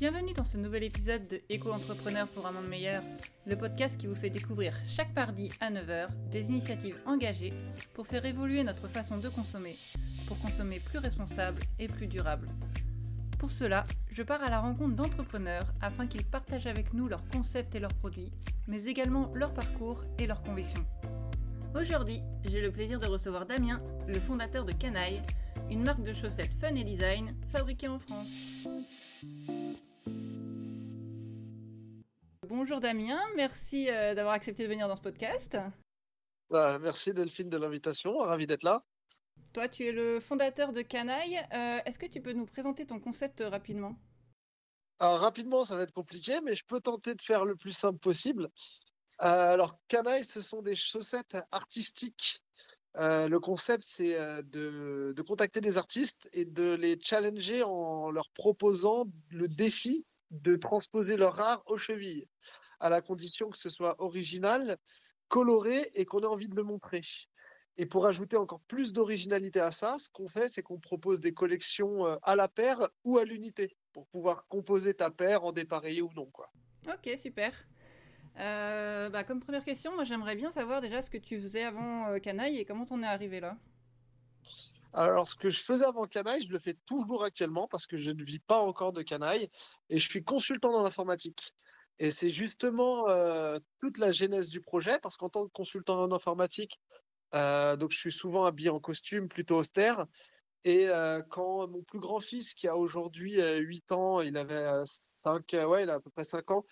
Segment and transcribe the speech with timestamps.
[0.00, 3.02] Bienvenue dans ce nouvel épisode de Éco-entrepreneur pour un monde meilleur,
[3.44, 7.52] le podcast qui vous fait découvrir chaque mardi à 9h des initiatives engagées
[7.92, 9.76] pour faire évoluer notre façon de consommer,
[10.26, 12.48] pour consommer plus responsable et plus durable.
[13.38, 17.74] Pour cela, je pars à la rencontre d'entrepreneurs afin qu'ils partagent avec nous leurs concepts
[17.74, 18.32] et leurs produits,
[18.68, 20.86] mais également leur parcours et leurs convictions.
[21.78, 25.20] Aujourd'hui, j'ai le plaisir de recevoir Damien, le fondateur de Canaille,
[25.70, 28.66] une marque de chaussettes fun et design fabriquée en France.
[32.50, 35.56] Bonjour Damien, merci euh, d'avoir accepté de venir dans ce podcast.
[36.50, 38.82] Bah, merci Delphine de l'invitation, ravi d'être là.
[39.52, 41.38] Toi, tu es le fondateur de Canaille.
[41.52, 43.94] Euh, Est-ce que tu peux nous présenter ton concept rapidement?
[44.98, 48.00] Alors rapidement, ça va être compliqué, mais je peux tenter de faire le plus simple
[48.00, 48.48] possible.
[49.22, 52.42] Euh, alors Canaille, ce sont des chaussettes artistiques.
[52.96, 58.28] Euh, le concept, c'est de, de contacter des artistes et de les challenger en leur
[58.30, 62.28] proposant le défi de transposer leur art aux chevilles,
[62.78, 64.78] à la condition que ce soit original,
[65.28, 67.02] coloré et qu'on ait envie de le montrer.
[67.76, 71.32] Et pour ajouter encore plus d'originalité à ça, ce qu'on fait, c'est qu'on propose des
[71.32, 76.02] collections euh, à la paire ou à l'unité pour pouvoir composer ta paire en dépareillé
[76.02, 76.26] ou non.
[76.26, 76.50] Quoi.
[76.86, 77.52] Ok, super.
[78.38, 82.08] Euh, bah, comme première question, moi j'aimerais bien savoir déjà ce que tu faisais avant
[82.08, 83.56] euh, Canaille et comment t'en es arrivé là?
[84.92, 88.10] Alors, ce que je faisais avant Canaille, je le fais toujours actuellement parce que je
[88.10, 89.48] ne vis pas encore de Canaille
[89.88, 91.54] et je suis consultant dans l'informatique.
[91.98, 96.12] Et c'est justement euh, toute la genèse du projet parce qu'en tant que consultant en
[96.12, 96.80] informatique,
[97.34, 100.06] euh, donc je suis souvent habillé en costume plutôt austère.
[100.64, 104.54] Et euh, quand mon plus grand fils, qui a aujourd'hui euh, 8 ans, il avait
[104.54, 104.84] euh,
[105.24, 106.64] 5, euh, ouais, il a à peu près 5 ans,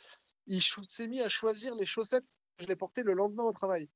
[0.47, 2.25] il s'est mis à choisir les chaussettes
[2.57, 3.89] que je les portais le lendemain au travail.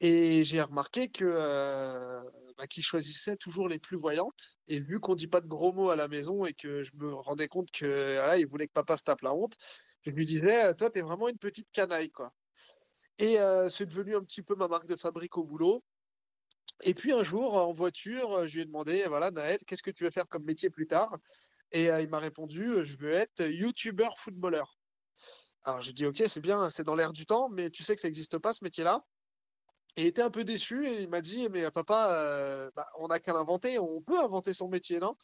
[0.00, 1.24] Et j'ai remarqué que
[2.56, 4.56] bah, qu'il choisissait toujours les plus voyantes.
[4.68, 7.14] Et vu qu'on dit pas de gros mots à la maison et que je me
[7.14, 9.54] rendais compte que il voulait que papa se tape la honte,
[10.02, 12.32] je lui disais, toi, t'es vraiment une petite canaille, quoi.
[13.18, 15.82] Et euh, c'est devenu un petit peu ma marque de fabrique au boulot.
[16.82, 20.04] Et puis un jour, en voiture, je lui ai demandé, voilà, Naël, qu'est-ce que tu
[20.04, 21.16] veux faire comme métier plus tard?
[21.72, 24.78] Et euh, il m'a répondu, je veux être youtubeur footballeur.
[25.64, 28.00] Alors j'ai dit, ok, c'est bien, c'est dans l'air du temps, mais tu sais que
[28.00, 29.04] ça n'existe pas ce métier-là.
[29.96, 33.18] Il était un peu déçu et il m'a dit, mais papa, euh, bah, on n'a
[33.18, 35.16] qu'à l'inventer, on peut inventer son métier, non?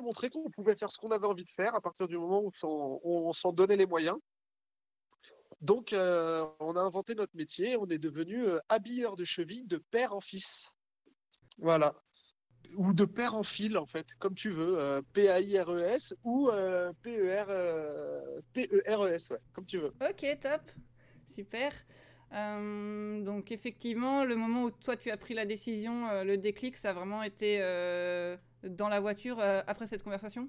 [0.00, 2.52] Montré qu'on pouvait faire ce qu'on avait envie de faire à partir du moment où
[2.62, 4.16] on s'en donnait les moyens.
[5.60, 9.78] Donc, euh, on a inventé notre métier, on est devenu euh, habilleur de cheville de
[9.90, 10.70] père en fils.
[11.56, 11.96] Voilà.
[12.76, 14.78] Ou de père en fil, en fait, comme tu veux.
[14.78, 19.92] euh, P-A-I-R-E-S ou euh, P-E-R, euh, P-E-R-E-S, ouais, comme tu veux.
[20.00, 20.62] Ok, top,
[21.34, 21.72] super.
[22.32, 26.76] Euh, donc effectivement, le moment où toi tu as pris la décision, euh, le déclic,
[26.76, 30.48] ça a vraiment été euh, dans la voiture après cette conversation?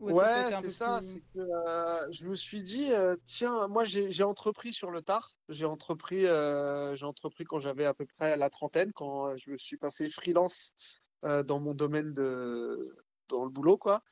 [0.00, 1.00] Ouais, c'est ça.
[1.00, 2.90] plus- que je me suis dit,
[3.26, 5.34] tiens, moi j'ai entrepris sur le tard.
[5.48, 9.78] J'ai entrepris, j'ai entrepris quand j'avais à peu près la trentaine, quand je me suis
[9.78, 10.74] passé freelance
[11.22, 12.94] dans mon domaine de
[13.28, 14.02] dans le boulot, quoi.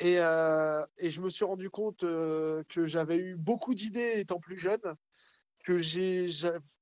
[0.00, 4.80] Et, et je me suis rendu compte que j'avais eu beaucoup d'idées étant plus jeune,
[5.66, 5.82] que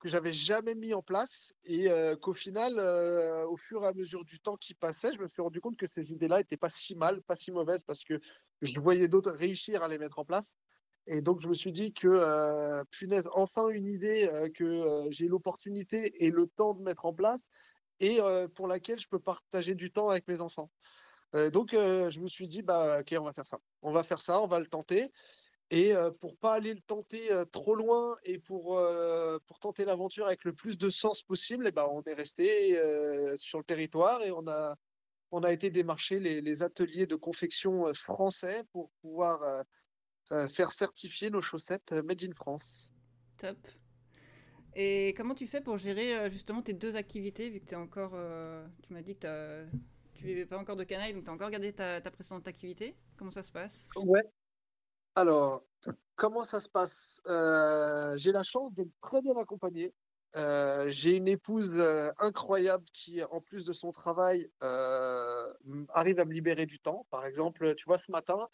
[0.05, 4.27] j'avais jamais mis en place, et euh, qu'au final, euh, au fur et à mesure
[4.27, 6.95] du temps qui passait, je me suis rendu compte que ces idées-là étaient pas si
[6.95, 8.21] mal, pas si mauvaises, parce que
[8.61, 10.45] je voyais d'autres réussir à les mettre en place.
[11.07, 16.13] Et donc je me suis dit que euh, punaise, enfin une idée que j'ai l'opportunité
[16.23, 17.41] et le temps de mettre en place,
[18.01, 18.19] et
[18.55, 20.71] pour laquelle je peux partager du temps avec mes enfants.
[21.53, 23.59] Donc, je me suis dit, bah, ok, on va faire ça.
[23.83, 25.11] On va faire ça, on va le tenter.
[25.71, 28.81] Et pour pas aller le tenter trop loin et pour,
[29.47, 32.77] pour tenter l'aventure avec le plus de sens possible, eh ben, on est resté
[33.37, 34.77] sur le territoire et on a,
[35.31, 39.65] on a été démarcher les, les ateliers de confection français pour pouvoir
[40.51, 42.93] faire certifier nos chaussettes Made in France.
[43.39, 43.59] Top.
[44.77, 48.67] Et comment tu fais pour gérer justement tes deux activités, vu que t'es encore, euh,
[48.83, 49.65] tu m'as dit que
[50.15, 52.97] tu vivais pas encore de canaille, donc tu as encore gardé ta, ta précédente activité?
[53.17, 53.89] Comment ça se passe?
[53.97, 54.23] Ouais.
[55.17, 55.63] Alors,
[56.17, 57.21] comment ça se passe?
[57.27, 59.95] Euh, j'ai la chance d'être très bien accompagné.
[60.37, 66.33] Euh, j'ai une épouse euh, incroyable qui, en plus de son travail, arrive à me
[66.33, 67.07] libérer du temps.
[67.11, 68.49] Par exemple, tu vois, ce matin,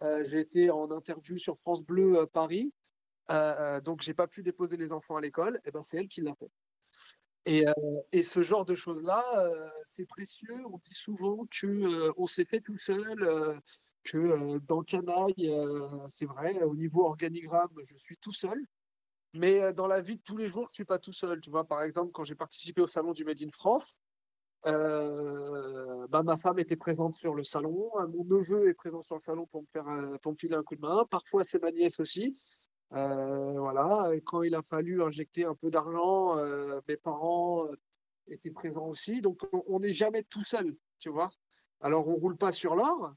[0.00, 2.72] j'ai été en interview sur France Bleu Paris,
[3.84, 5.60] donc j'ai pas pu déposer les enfants à l'école.
[5.66, 6.50] Et ben, c'est elle qui l'a fait.
[7.44, 7.66] Et,
[8.12, 9.22] et ce genre de choses-là,
[9.94, 10.64] c'est précieux.
[10.72, 13.60] On dit souvent que on s'est fait tout seul.
[14.04, 18.58] Que euh, dans Canaille, euh, c'est vrai, au niveau organigramme, je suis tout seul.
[19.34, 21.40] Mais euh, dans la vie de tous les jours, je suis pas tout seul.
[21.40, 24.00] Tu vois, par exemple, quand j'ai participé au salon du Made in France,
[24.64, 29.46] bah, ma femme était présente sur le salon, mon neveu est présent sur le salon
[29.46, 29.86] pour me faire
[30.20, 31.06] pour me filer un coup de main.
[31.10, 32.36] Parfois c'est ma nièce aussi.
[32.90, 36.36] voilà, quand il a fallu injecter un peu d'argent,
[36.88, 37.66] mes parents
[38.26, 39.20] étaient présents aussi.
[39.20, 41.30] Donc on n'est jamais tout seul, tu vois.
[41.80, 43.14] Alors on roule pas sur l'or,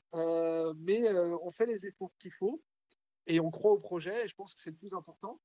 [0.78, 1.10] mais
[1.42, 2.62] on fait les efforts qu'il faut
[3.28, 4.26] et on croit au projet.
[4.26, 5.40] Et je pense que c'est le plus important.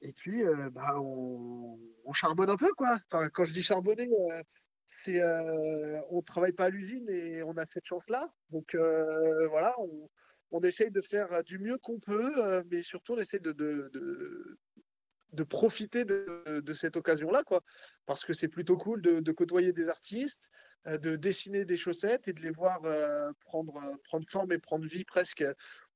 [0.00, 0.42] Et puis,
[0.72, 1.78] bah, on,
[2.12, 2.98] charbonne un peu, quoi.
[3.10, 4.08] Enfin, quand je dis charbonner,
[5.04, 5.20] c'est
[6.10, 8.32] on travaille pas à l'usine et on a cette chance-là.
[8.50, 10.08] Donc voilà, on,
[10.50, 14.58] on, essaye de faire du mieux qu'on peut, mais surtout on essaie de, de, de,
[15.44, 17.62] profiter de, cette occasion-là, quoi.
[18.06, 20.50] Parce que c'est plutôt cool de, côtoyer des artistes,
[20.86, 22.80] de dessiner des chaussettes et de les voir
[23.40, 25.44] prendre, prendre forme et prendre vie presque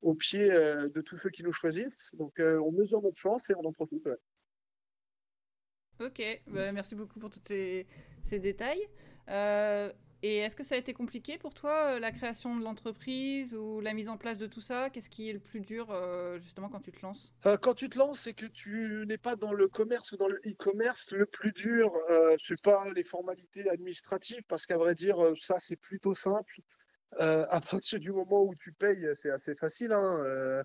[0.03, 2.15] au pied de tous ceux qui nous choisissent.
[2.19, 4.09] Donc on mesure notre chance et on en profite.
[5.99, 7.87] Ok, bah, merci beaucoup pour tous ces,
[8.39, 8.87] détails.
[10.27, 13.55] Euh, et est-ce que ça a été compliqué pour toi, euh, la création de l'entreprise
[13.55, 14.91] ou la mise en place de tout ça?
[14.91, 17.33] Qu'est-ce qui est le plus dur euh, justement quand tu te lances?
[17.63, 20.41] Quand tu te lances et que tu n'es pas dans le commerce ou dans le
[20.47, 25.57] e-commerce, le plus dur, ce n'est pas les formalités administratives, parce qu'à vrai dire, ça
[25.61, 26.61] c'est plutôt simple.
[27.19, 29.93] à partir du moment où tu payes, c'est assez facile.
[29.93, 30.65] Hein,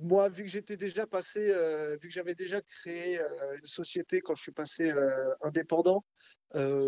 [0.00, 4.20] moi, vu que j'étais déjà passé, euh, vu que j'avais déjà créé euh, une société
[4.20, 6.04] quand je suis passé euh, indépendant,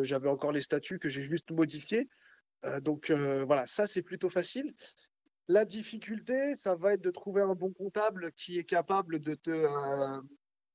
[0.03, 2.09] j'avais encore les statuts que j'ai juste modifiés.
[2.83, 4.75] donc voilà, ça c'est plutôt facile.
[5.49, 10.21] La difficulté, ça va être de trouver un bon comptable qui est capable de te,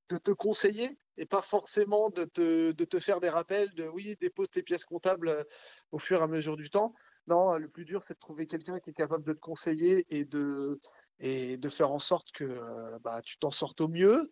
[0.09, 4.15] de te conseiller et pas forcément de te, de te faire des rappels de oui,
[4.19, 5.45] dépose tes pièces comptables
[5.91, 6.95] au fur et à mesure du temps.
[7.27, 10.25] Non, le plus dur, c'est de trouver quelqu'un qui est capable de te conseiller et
[10.25, 10.79] de,
[11.19, 14.31] et de faire en sorte que euh, bah, tu t'en sortes au mieux.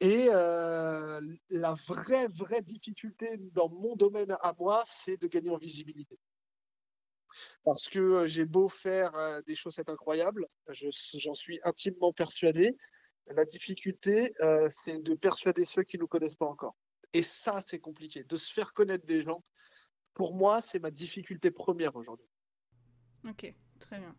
[0.00, 5.56] Et euh, la vraie, vraie difficulté dans mon domaine à moi, c'est de gagner en
[5.56, 6.18] visibilité.
[7.64, 9.12] Parce que euh, j'ai beau faire
[9.46, 12.76] des chaussettes incroyables, j'en suis intimement persuadé.
[13.28, 14.34] La difficulté,
[14.84, 16.76] c'est de persuader ceux qui ne nous connaissent pas encore.
[17.12, 18.22] Et ça, c'est compliqué.
[18.22, 19.42] De se faire connaître des gens,
[20.14, 22.28] pour moi, c'est ma difficulté première aujourd'hui.
[23.28, 24.14] Ok, très bien.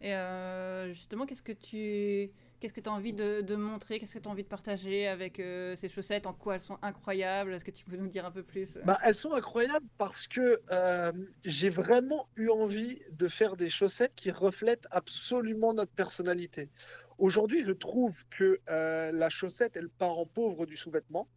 [0.00, 3.98] Et euh, justement, qu'est-ce que tu qu'est-ce que as envie de, montrer?
[3.98, 6.26] Qu'est-ce que tu as envie de partager avec euh, ces chaussettes?
[6.26, 7.52] En quoi elles sont incroyables?
[7.52, 8.78] Est-ce que tu peux nous dire un peu plus?
[8.84, 11.12] Bah, Elles sont incroyables parce que euh,
[11.44, 16.70] j'ai vraiment eu envie de faire des chaussettes qui reflètent absolument notre personnalité.
[17.18, 21.28] Aujourd'hui, je trouve que la chaussette est le parent pauvre du sous-vêtement.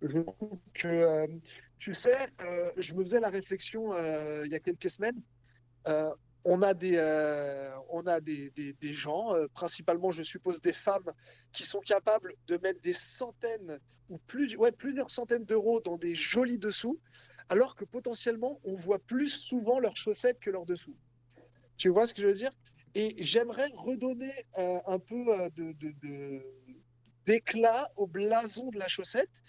[0.00, 1.26] Je trouve que,
[1.78, 2.16] tu sais,
[2.78, 3.94] je me faisais la réflexion
[4.42, 5.20] il y a quelques semaines
[6.48, 11.12] on a des, euh, on a des, gens, euh, principalement je suppose des femmes,
[11.52, 14.18] qui sont capables de mettre des centaines ou
[14.78, 17.00] plusieurs centaines d'euros dans des jolis dessous,
[17.48, 20.96] alors que potentiellement on voit plus souvent leurs chaussettes que leurs dessous.
[21.78, 22.52] Tu vois ce que je veux dire?
[22.94, 25.24] Et j'aimerais redonner euh, un peu
[27.26, 29.42] d'éclat au blason de la chaussette.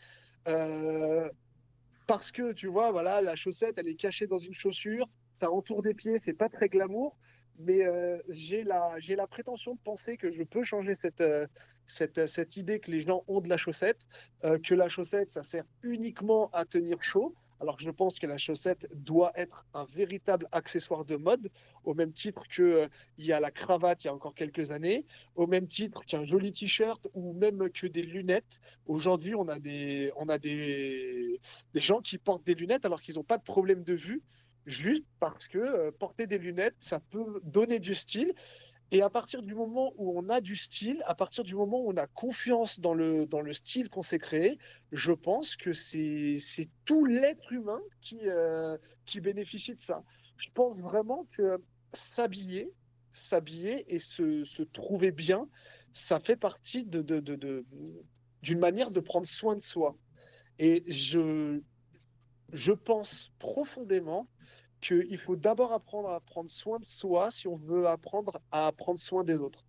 [2.07, 5.83] parce que tu vois, voilà, la chaussette, elle est cachée dans une chaussure ça entoure
[5.83, 7.15] des pieds, c'est pas très glamour,
[7.59, 11.45] mais euh, j'ai la, la prétention de penser que je peux changer cette, euh,
[11.85, 13.99] cette, cette, idée que les gens ont de la chaussette,
[14.43, 18.25] euh, que la chaussette, ça sert uniquement à tenir chaud, alors que je pense que
[18.25, 21.49] la chaussette doit être un véritable accessoire de mode,
[21.83, 22.89] au même titre qu'il
[23.19, 26.25] il y a la cravate il y a encore quelques années, au même titre qu'un
[26.25, 28.59] joli t-shirt ou même que des lunettes.
[28.87, 31.39] Aujourd'hui, on a, des, on a des,
[31.73, 34.23] des gens qui portent des lunettes alors qu'ils n'ont pas de problème de vue
[34.67, 38.33] juste parce que euh, porter des lunettes, ça peut donner du style.
[38.91, 41.91] Et à partir du moment où on a du style, à partir du moment où
[41.91, 44.57] on a confiance dans le, dans le style qu'on s'est créé,
[44.91, 46.39] je pense que c'est
[46.85, 50.03] tout l'être humain qui, euh, qui bénéficie de ça.
[50.37, 51.57] Je pense vraiment que
[51.91, 52.71] s'habiller,
[53.11, 55.49] s'habiller et se, se, trouver bien,
[55.93, 59.97] ça fait partie d'une de, de, manière de prendre soin de soi.
[60.59, 61.59] Et je,
[62.53, 64.29] je pense profondément
[64.81, 68.99] qu'il faut d'abord apprendre à prendre soin de soi si on veut apprendre à prendre
[68.99, 69.65] soin des autres.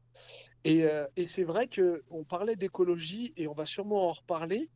[0.64, 4.68] Et, euh, c'est vrai qu'on parlait d'écologie et on va sûrement en reparler.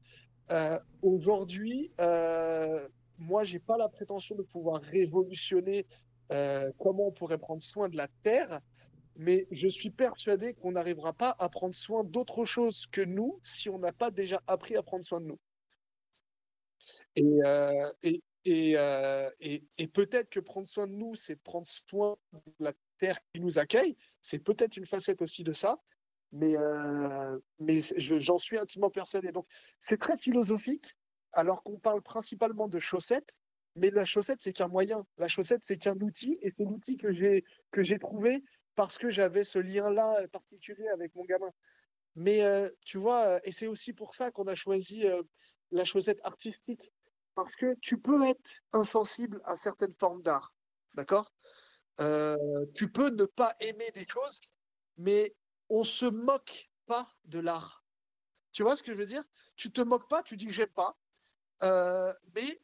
[0.50, 5.86] Euh, Aujourd'hui, euh, moi, j'ai pas la prétention de pouvoir révolutionner
[6.78, 8.60] comment on pourrait prendre soin de la Terre,
[9.16, 13.68] mais je suis persuadé qu'on n'arrivera pas à prendre soin d'autre chose que nous si
[13.68, 15.38] on n'a pas déjà appris à prendre soin de nous.
[17.16, 23.18] Et, euh, et, peut-être que prendre soin de nous, c'est prendre soin de la terre
[23.32, 23.96] qui nous accueille.
[24.20, 25.80] C'est peut-être une facette aussi de ça,
[26.32, 27.38] mais, euh,
[27.96, 29.32] j'en suis intimement persuadé.
[29.32, 29.46] Donc,
[29.80, 30.96] c'est très philosophique,
[31.32, 33.30] alors qu'on parle principalement de chaussettes,
[33.76, 35.06] mais la chaussette, c'est qu'un moyen.
[35.18, 38.42] La chaussette, c'est qu'un outil, et c'est l'outil que j'ai trouvé
[38.74, 41.50] parce que j'avais ce lien-là particulier avec mon gamin.
[42.16, 45.04] Mais euh, tu vois, et c'est aussi pour ça qu'on a choisi
[45.70, 46.92] la chaussette artistique,
[47.34, 48.40] parce que tu peux être
[48.72, 50.54] insensible à certaines formes d'art,
[50.94, 51.32] d'accord?
[52.74, 54.40] Tu peux ne pas aimer des choses,
[54.96, 55.34] mais
[55.68, 57.84] on se moque pas de l'art.
[58.52, 59.24] Tu vois ce que je veux dire?
[59.56, 60.96] Tu te moques pas, tu dis que j'aime pas,
[62.34, 62.60] mais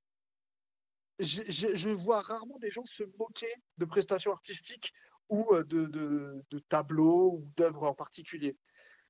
[1.18, 4.92] je, vois rarement des gens se moquer de prestations artistiques
[5.28, 8.56] ou de, de, tableaux ou d'œuvres en particulier.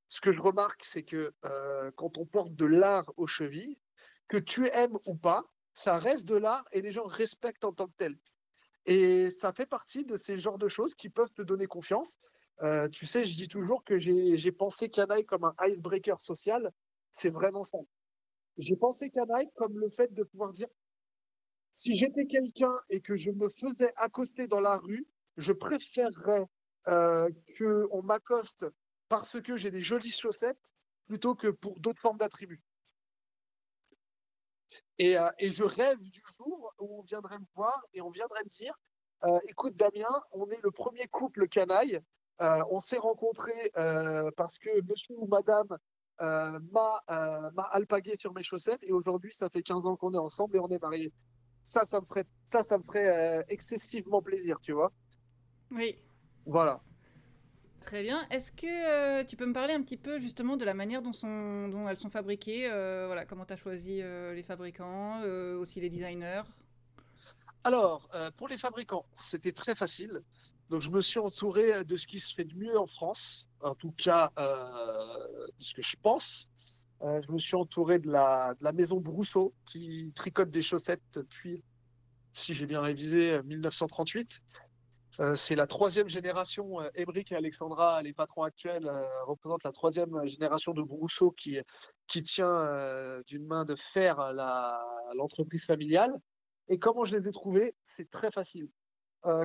[0.09, 3.79] Ce que je remarque, c'est que euh, quand on porte de l'art aux chevilles,
[4.29, 5.45] que tu aimes ou pas,
[5.75, 8.19] ça reste de l'art et les gens respectent en tant que tel.
[8.87, 12.19] Et ça fait partie de ces genres de choses qui peuvent te donner confiance.
[12.63, 16.73] Euh, tu sais, je dis toujours que j'ai pensé Canaille comme un icebreaker social.
[17.13, 17.79] C'est vraiment ça.
[18.57, 20.69] J'ai pensé Canaille comme le fait de pouvoir dire
[21.75, 25.07] si j'étais quelqu'un et que je me faisais accoster dans la rue,
[25.37, 26.47] je préférerais
[26.89, 28.67] euh, qu'on m'accoste
[29.09, 30.75] parce que j'ai des jolies chaussettes
[31.07, 32.63] plutôt que pour d'autres formes d'attributs.
[34.99, 38.45] Et, euh, et, je rêve du jour où on viendrait me voir et on viendrait
[38.45, 38.75] me dire
[39.25, 42.01] euh, écoute Damien, on est le premier couple canaille.
[42.41, 43.73] Euh, on s'est rencontrés
[44.37, 45.77] parce que monsieur ou madame
[46.21, 47.03] euh, m'a
[47.73, 50.69] alpagué sur mes chaussettes et aujourd'hui ça fait 15 ans qu'on est ensemble et on
[50.69, 51.13] est mariés
[51.69, 54.91] ça, ça me ferait, ça, ça me ferait euh, excessivement plaisir, tu vois.
[55.71, 55.99] Oui.
[56.47, 56.81] Voilà.
[57.89, 58.27] Très bien.
[58.29, 61.13] Est-ce que euh, tu peux me parler un petit peu justement de la manière dont,
[61.89, 66.43] elles sont fabriquées euh, Voilà, comment tu as choisi les fabricants, aussi les designers?
[67.65, 70.21] Alors, pour les fabricants, c'était très facile.
[70.69, 73.75] Donc, je me suis entouré de ce qui se fait de mieux en France, en
[73.75, 76.47] tout cas, de ce que je pense.
[77.03, 81.01] Euh, je me suis entouré de la, de la maison Brousseau qui tricote des chaussettes
[81.15, 81.63] depuis,
[82.35, 84.43] si j'ai bien révisé, 1938.
[85.21, 86.81] Euh, c'est la troisième génération.
[86.81, 91.61] Euh, et Alexandra, les patrons actuels, euh, représentent la troisième génération de Brousseau qui,
[92.25, 94.33] tient d'une main de fer
[95.15, 96.15] l'entreprise familiale.
[96.69, 97.75] Et comment je les ai trouvés?
[97.87, 98.69] C'est très facile.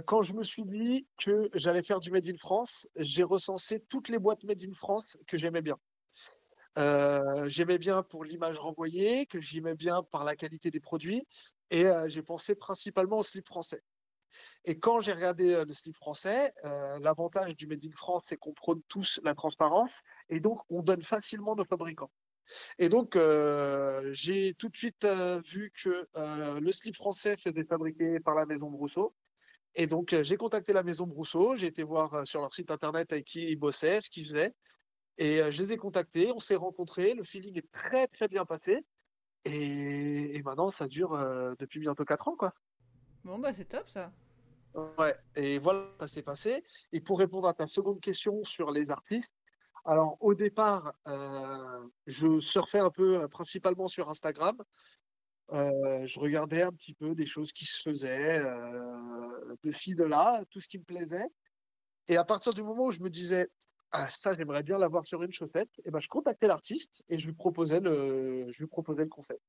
[0.06, 4.10] quand je me suis dit que j'allais faire du Made in France, j'ai recensé toutes
[4.10, 5.78] les boîtes Made in France que j'aimais bien.
[7.48, 11.28] J'aimais bien pour l'image renvoyée, que j'aimais bien par la qualité des produits,
[11.70, 13.82] et j'ai pensé principalement au slip français.
[14.66, 18.54] Et quand j'ai regardé euh, le slip français, l'avantage du Made in France, c'est qu'on
[18.54, 22.12] prône tous la transparence, et donc on donne facilement nos fabricants.
[22.78, 23.18] Et donc,
[24.12, 25.06] j'ai tout de suite
[25.46, 26.08] vu que
[26.60, 29.14] le slip français faisait fabriquer par la maison Brousseau.
[29.76, 33.26] Et donc, j'ai contacté la maison Brousseau, j'ai été voir sur leur site internet avec
[33.26, 34.54] qui ils bossaient, ce qu'ils faisaient.
[35.18, 38.46] Et euh, je les ai contactés, on s'est rencontrés, le feeling est très très bien
[38.46, 38.84] passé.
[39.46, 42.54] Et, maintenant, ça dure euh, depuis bientôt 4 ans, quoi.
[43.24, 44.12] Bon, bah c'est top ça.
[44.76, 46.64] Ouais, et voilà, ça s'est passé.
[46.92, 49.34] Et pour répondre à ta seconde question sur les artistes,
[49.86, 54.58] alors au départ, euh, je surfais un peu principalement sur Instagram.
[55.52, 58.42] je regardais un petit peu des choses qui se faisaient,
[59.64, 61.28] de ci, de là, tout ce qui me plaisait.
[62.08, 63.50] Et à partir du moment où je me disais,
[63.96, 67.28] ah, ça, j'aimerais bien l'avoir sur une chaussette, et ben, je contactais l'artiste et je
[67.28, 69.42] lui proposais le, je lui proposais le concept.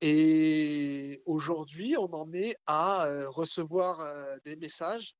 [0.00, 5.16] Et aujourd'hui, on en est à euh, recevoir euh, des messages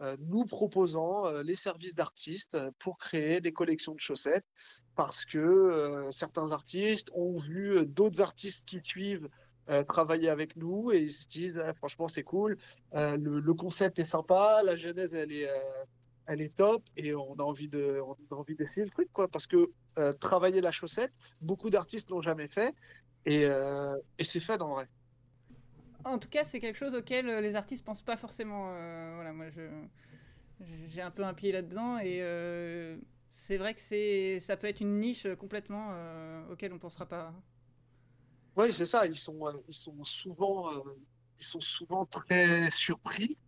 [0.00, 4.46] euh, nous proposant les services d'artistes pour créer des collections de chaussettes
[4.96, 9.28] parce que certains artistes ont vu d'autres artistes qui suivent
[9.86, 12.58] travailler avec nous et ils se disent ah, franchement c'est cool,
[12.92, 15.48] le, concept est sympa, la genèse elle est
[16.26, 19.28] elle est top et on a envie de, on a envie d'essayer le truc, quoi.
[19.28, 19.70] Parce que
[20.20, 22.74] travailler la chaussette, beaucoup d'artistes l'ont jamais fait
[23.28, 24.88] et, euh, et c'est fait en vrai.
[26.04, 28.72] En tout cas, c'est quelque chose auquel euh, les artistes pensent pas forcément.
[29.14, 29.62] voilà, moi, je,
[30.88, 32.18] j'ai un peu un pied là-dedans et
[33.32, 35.92] c'est vrai que c'est, ça peut être une niche complètement
[36.50, 37.32] auquel on pensera pas.
[38.56, 39.06] Oui, c'est ça.
[39.06, 40.82] Ils sont, ils sont souvent,
[41.38, 43.38] ils sont souvent très surpris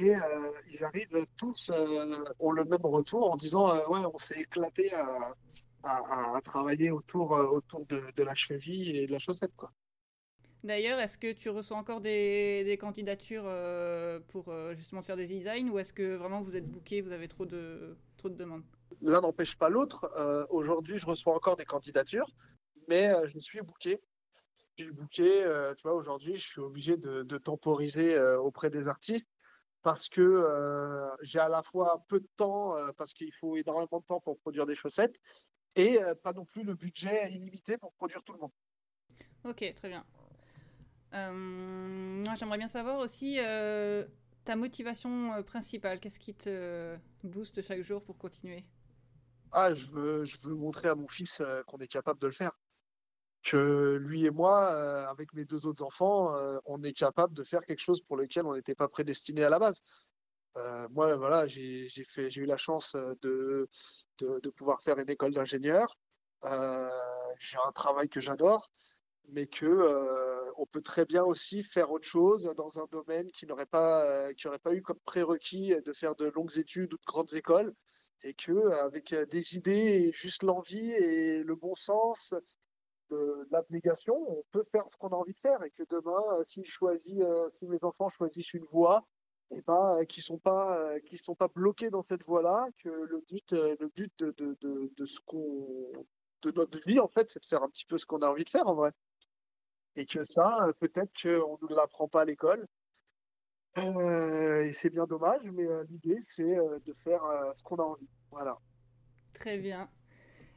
[0.00, 4.40] euh, ils arrivent tous, euh, ont le même retour en disant euh, ouais, on s'est
[4.40, 5.34] éclaté à,
[5.82, 9.54] à, travailler autour, autour de, de, la cheville et de la chaussette.
[9.56, 9.72] Quoi.
[10.64, 13.48] D'ailleurs, est-ce que tu reçois encore des, des candidatures
[14.28, 17.46] pour justement faire des designs ou est-ce que vraiment vous êtes booké, vous avez trop
[17.46, 18.64] de, trop de demandes?
[19.00, 20.10] L'un n'empêche pas l'autre.
[20.50, 22.30] Aujourd'hui, je reçois encore des candidatures,
[22.88, 24.00] mais je suis booké.
[24.76, 25.44] Je suis booké,
[25.76, 29.28] tu vois, aujourd'hui, je suis obligé de, de temporiser auprès des artistes
[29.82, 34.00] parce que euh, j'ai à la fois peu de temps, euh, parce qu'il faut énormément
[34.00, 35.16] de temps pour produire des chaussettes,
[35.78, 38.50] et euh, pas non plus le budget illimité pour produire tout le monde.
[39.44, 40.04] Ok, très bien.
[41.14, 44.04] Euh, J'aimerais bien savoir aussi euh,
[44.44, 46.00] ta motivation euh, principale.
[46.00, 48.64] Qu'est-ce qui te booste chaque jour pour continuer?
[49.52, 52.52] Ah, je veux, je veux montrer à mon fils qu'on est capable de le faire.
[53.44, 54.68] Que lui et moi,
[55.08, 56.34] avec mes deux autres enfants,
[56.66, 59.58] on est capable de faire quelque chose pour lequel on n'était pas prédestiné à la
[59.58, 59.80] base.
[60.56, 61.88] Euh, moi, voilà, j'ai
[62.36, 65.96] eu la chance euh, de, pouvoir faire une école d'ingénieur.
[66.44, 66.88] Euh,
[67.38, 68.70] j'ai un travail que j'adore,
[69.28, 70.08] mais que
[70.56, 74.82] on peut très bien aussi faire autre chose dans un domaine qui n'aurait pas, eu
[74.82, 77.72] comme prérequis de faire de longues études ou de grandes écoles,
[78.22, 82.34] et que avec des idées et juste l'envie et le bon sens,
[83.50, 86.70] l'abnégation, on peut faire ce qu'on a envie de faire, et que demain, si je
[86.70, 87.22] choisis,
[87.58, 89.06] si mes enfants choisissent une voie
[89.50, 92.88] et ben, euh, qui sont pas, euh, qui sont pas bloqués dans cette voie-là, que
[92.88, 95.92] le but, euh, le but de, de, de, ce qu'on,
[96.42, 98.44] de notre vie, en fait, c'est de faire un petit peu ce qu'on a envie
[98.44, 98.92] de faire, en vrai.
[99.96, 102.64] Et que ça, peut-être qu'on ne l'apprend pas à l'école.
[103.76, 107.22] Et c'est bien dommage, mais l'idée, c'est de faire
[107.54, 108.08] ce qu'on a envie.
[108.30, 108.56] Voilà.
[109.34, 109.88] Très bien.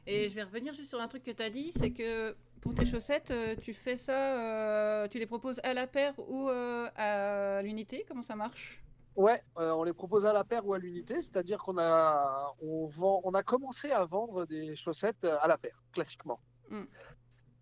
[0.06, 2.74] Et je vais revenir juste sur un truc que tu as dit, c'est que pour
[2.74, 3.32] tes chaussettes,
[3.62, 8.04] tu fais ça, tu les proposes à la paire ou à l'unité?
[8.06, 8.81] Comment ça marche?
[9.14, 12.86] Ouais, euh, on les propose à la paire ou à l'unité, c'est-à-dire qu'on a, on
[12.86, 16.40] vend, on a commencé à vendre des chaussettes à la paire, classiquement.
[16.70, 16.84] Mm.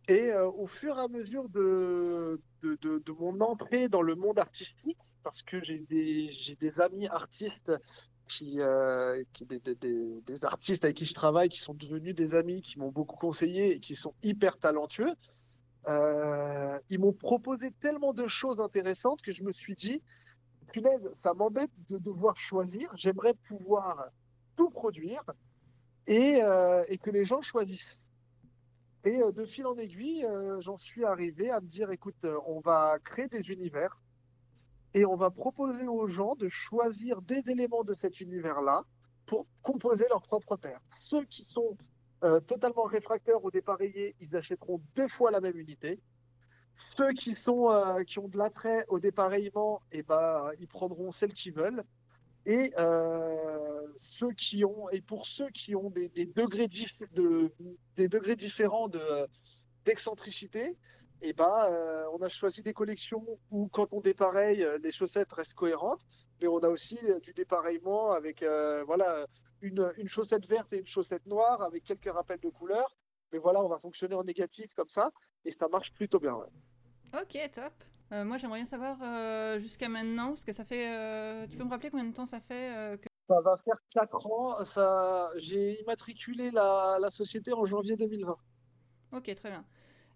[0.09, 4.15] Et euh, au fur et à mesure de, de, de, de mon entrée dans le
[4.15, 7.73] monde artistique, parce que j'ai des, j'ai des amis artistes
[8.29, 12.37] qui, euh, qui des, des, des, artistes avec qui je travaille, qui sont devenus des
[12.37, 15.13] amis, qui m'ont beaucoup conseillé et qui sont hyper talentueux,
[15.89, 20.01] ils m'ont proposé tellement de choses intéressantes que je me suis dit,
[20.71, 22.91] punaise, ça m'embête de devoir choisir.
[22.95, 24.07] J'aimerais pouvoir
[24.57, 25.25] tout produire
[26.07, 28.01] et, euh, que les gens choisissent.
[29.05, 32.61] Et euh, de fil en aiguille, euh, j'en suis arrivé à me dire, écoute, on
[32.61, 34.01] va créer des univers
[34.93, 38.85] et on va proposer aux gens de choisir des éléments de cet univers-là
[39.27, 40.81] pour composer leur propre paire.
[41.05, 41.77] Ceux qui sont
[42.47, 45.99] totalement réfractaires au dépareillé, ils achèteront deux fois la même unité.
[46.97, 51.33] Ceux qui sont euh, qui ont de l'attrait au dépareillement, et ben ils prendront celle
[51.33, 51.83] qu'ils veulent.
[52.47, 56.69] Et euh, ceux qui ont et pour ceux qui ont des, degrés
[57.13, 57.53] de,
[57.97, 59.01] des degrés différents de
[59.85, 60.79] d'excentricité,
[61.23, 65.55] et ben euh, on a choisi des collections où quand on dépareille, les chaussettes restent
[65.55, 66.03] cohérentes,
[66.41, 68.43] mais on a aussi du dépareillement avec
[68.87, 69.27] voilà
[69.63, 72.97] une, une chaussette verte et une chaussette noire avec quelques rappels de couleurs.
[73.33, 75.11] Mais voilà, on va fonctionner en négatif comme ça
[75.45, 76.35] et ça marche plutôt bien.
[76.35, 76.47] ouais.
[77.15, 77.73] Ok, top.
[78.13, 80.91] Euh, moi, j'aimerais bien savoir euh, jusqu'à maintenant, parce que ça fait.
[80.93, 83.09] euh, tu peux me rappeler combien de temps ça fait que...
[83.29, 84.65] Ça va faire 4 ans.
[84.65, 88.37] Ça, j'ai immatriculé la, la société en janvier 2020.
[89.13, 89.65] Ok, très bien.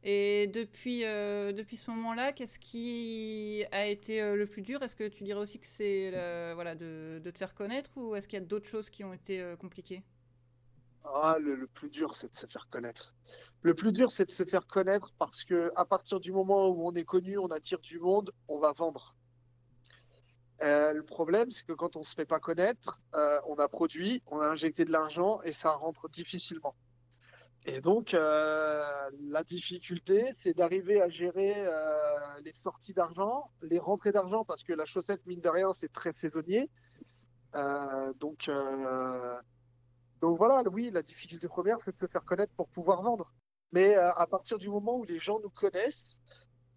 [0.03, 4.83] Et depuis, depuis ce moment-là, qu'est-ce qui a été le plus dur?
[4.83, 6.11] Est-ce que tu dirais aussi que c'est
[6.55, 9.13] voilà, de, de te faire connaître ou est-ce qu'il y a d'autres choses qui ont
[9.15, 10.03] été compliquées?
[11.05, 13.15] Ah, le, plus dur, c'est de se faire connaître.
[13.61, 16.87] Le plus dur, c'est de se faire connaître parce que à partir du moment où
[16.87, 19.15] on est connu, on attire du monde, on va vendre.
[20.63, 24.23] Euh, le problème, c'est que quand on se fait pas connaître, euh, on a produit,
[24.27, 26.75] on a injecté de l'argent et ça rentre difficilement.
[27.67, 28.83] Et donc, euh,
[29.29, 31.67] la difficulté, c'est d'arriver à gérer
[32.45, 36.13] les sorties d'argent, les rentrées d'argent, parce que la chaussette, mine de rien, c'est très
[36.13, 36.71] saisonnier.
[38.21, 38.51] Donc,
[40.25, 43.31] donc voilà, oui, la difficulté première, c'est de se faire connaître pour pouvoir vendre.
[43.73, 46.19] Mais euh, à partir du moment où les gens nous connaissent,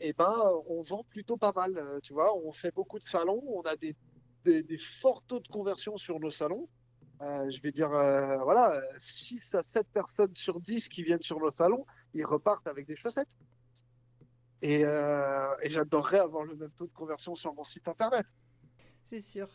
[0.02, 0.36] eh ben,
[0.68, 1.78] on vend plutôt pas mal.
[1.78, 3.96] euh, tu vois, on fait beaucoup de salons, on a des,
[5.00, 6.68] forts taux de conversion sur nos salons.
[7.22, 11.52] Euh, je vais dire, voilà, 6 à 7 personnes sur 10 qui viennent sur nos
[11.52, 13.30] salons, ils repartent avec des chaussettes.
[14.62, 18.26] Et, et j'adorerais avoir le même taux de conversion sur mon site internet.
[19.04, 19.48] C'est sûr.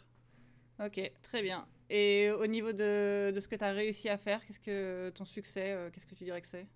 [0.83, 1.69] Ok, très bien.
[1.95, 5.27] Et au niveau de, de ce que tu as réussi à faire, qu'est-ce que ton
[5.27, 6.67] succès, euh, qu'est-ce que tu dirais que c'est?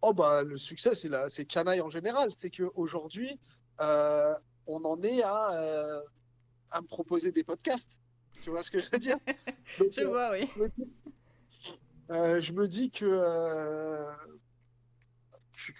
[0.00, 3.40] Oh bah le succès c'est la c'est canaille en général, c'est que aujourd'hui
[3.80, 4.32] euh,
[4.68, 6.00] on en est à euh,
[6.70, 7.98] à me proposer des podcasts.
[8.42, 9.18] Tu vois ce que je veux dire?
[9.80, 10.48] Donc, Je vois, oui.
[12.08, 13.06] je me dis, que,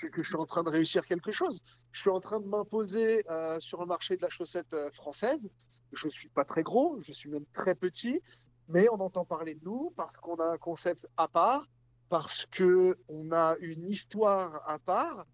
[0.00, 1.62] que que je suis en train de réussir quelque chose.
[1.92, 3.22] Je suis en train de m'imposer
[3.60, 5.48] sur le marché de la chaussette française.
[5.92, 8.20] Je suis pas très gros, je suis même très petit,
[8.68, 11.66] mais on entend parler de nous parce qu'on a un concept à part,
[12.08, 15.26] parce que on a une histoire à part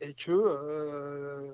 [0.00, 1.52] et que euh,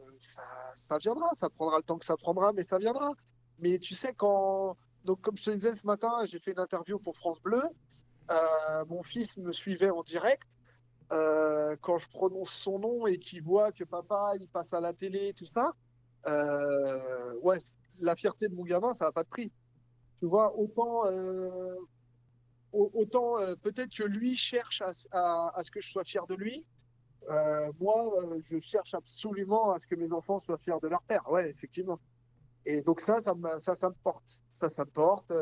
[0.89, 3.13] ça, viendra, ça prendra le temps que ça prendra, mais ça viendra.
[3.59, 4.77] Mais tu sais, quand.
[5.05, 7.63] Donc, comme je te disais ce matin, j'ai fait une interview pour France Bleu.
[8.31, 10.43] Euh, mon fils me suivait en direct
[11.11, 14.93] euh, quand je prononce son nom et qu'il voit que papa il passe à la
[14.93, 15.73] télé, tout ça,
[17.43, 17.59] ouais,
[18.01, 19.53] la fierté de mon gamin, ça n'a pas de prix.
[20.21, 21.75] Tu vois, autant, euh,
[22.73, 26.65] autant peut-être que lui cherche à, ce que je sois fier de lui.
[27.81, 28.13] moi,
[28.45, 31.29] je cherche absolument à ce que mes enfants soient fiers de leur père.
[31.31, 31.99] Ouais, effectivement.
[32.67, 34.41] Et donc ça, ça, ça, ça me porte.
[34.51, 35.33] Ça, ça me porte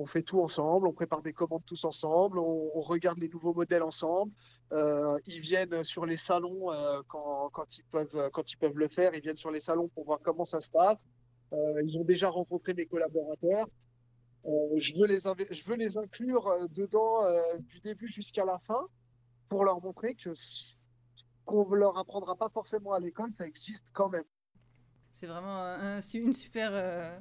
[0.00, 3.82] on fait tout ensemble, on prépare des commandes tous ensemble, on, regarde les nouveaux modèles
[3.82, 4.32] ensemble.
[4.72, 9.14] Euh, ils viennent sur les salons euh, quand, ils peuvent, quand ils peuvent le faire.
[9.14, 11.04] Ils viennent sur les salons pour voir comment ça se passe.
[11.52, 13.66] Euh, ils ont déjà rencontré mes collaborateurs.
[14.44, 17.22] Je, veux les je veux les inclure dedans
[17.60, 18.86] du début jusqu'à la fin
[19.48, 20.30] pour leur montrer que
[21.44, 24.24] qu'on ne leur apprendra pas forcément à l'école, ça existe quand même.
[25.14, 25.76] C'est vraiment
[26.14, 27.20] une super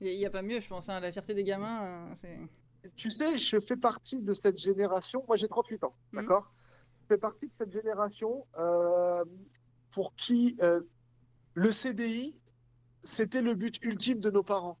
[0.00, 0.88] il n'y a pas mieux, je pense.
[0.88, 1.00] Hein.
[1.00, 2.38] La fierté des gamins, euh, c'est.
[2.96, 5.24] Tu sais, je fais partie de cette génération.
[5.26, 6.20] Moi, j'ai 38 ans, mhm.
[6.20, 6.52] d'accord?
[7.02, 9.24] Je fais partie de cette génération euh,
[9.92, 10.80] pour qui euh,
[11.54, 12.34] le CDI,
[13.04, 14.78] c'était le but ultime de nos parents.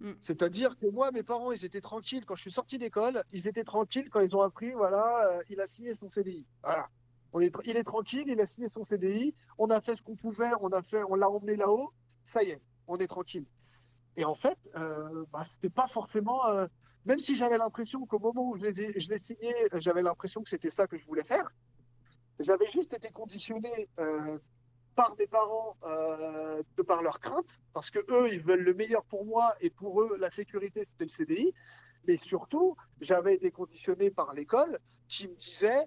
[0.00, 0.16] Mhm.
[0.22, 3.22] C'est-à-dire que moi, mes parents, ils étaient tranquilles quand je suis sorti d'école.
[3.32, 6.46] Ils étaient tranquilles quand ils ont appris, voilà, il a signé son CDI.
[6.62, 6.88] Voilà.
[7.64, 9.34] Il est tranquille, il a signé son CDI.
[9.58, 11.92] On a fait ce qu'on pouvait, on a fait, on l'a emmené là-haut.
[12.26, 13.46] Ça y est, on est tranquille.
[14.16, 16.46] Et en fait, euh, bah, c'était pas forcément.
[16.46, 16.66] Euh,
[17.06, 20.86] même si j'avais l'impression qu'au moment où je l'ai signé, j'avais l'impression que c'était ça
[20.86, 21.50] que je voulais faire.
[22.40, 24.38] J'avais juste été conditionné euh,
[24.96, 29.04] par mes parents euh, de par leurs craintes, parce que eux, ils veulent le meilleur
[29.04, 31.54] pour moi et pour eux, la sécurité, c'était le CDI.
[32.06, 35.86] Mais surtout, j'avais été conditionné par l'école qui me disait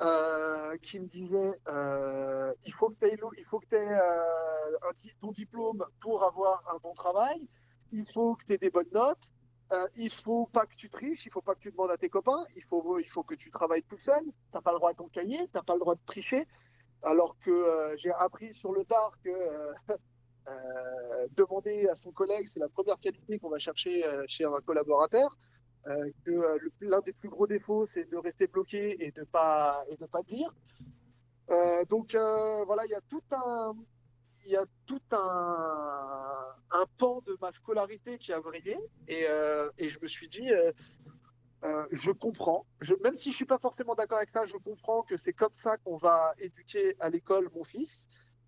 [0.00, 3.66] euh, qui me disait euh, il faut que tu aies, il faut que
[5.20, 7.48] ton diplôme pour avoir un bon travail,
[7.92, 9.30] il faut que tu aies des bonnes notes,
[9.72, 12.08] euh, il faut pas que tu triches, il faut pas que tu demandes à tes
[12.08, 14.90] copains, il faut, il faut que tu travailles tout seul, tu n'as pas le droit
[14.90, 16.48] à ton cahier, tu n'as pas le droit de tricher.
[17.02, 19.30] Alors que j'ai appris sur le tard que
[21.36, 25.36] demander à son collègue, c'est la première qualité qu'on va chercher chez un collaborateur.
[25.88, 29.84] Euh, que euh, l'un des plus gros défauts, c'est de rester bloqué et de pas
[30.12, 30.54] pas dire.
[31.50, 32.14] Euh, donc
[32.66, 33.74] voilà, il y a tout un
[34.44, 39.24] il y a tout un, un pan de ma scolarité qui a vrillé et,
[39.78, 40.50] et je me suis dit
[41.92, 42.66] je comprends,
[43.02, 45.76] même si je suis pas forcément d'accord avec ça, je comprends que c'est comme ça
[45.78, 48.06] qu'on va éduquer à l'école mon fils.